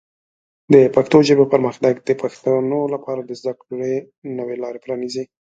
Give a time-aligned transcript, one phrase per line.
[0.73, 3.93] د پښتو ژبې پرمختګ د پښتنو لپاره د زده کړې
[4.37, 5.23] نوې لارې پرانیزي.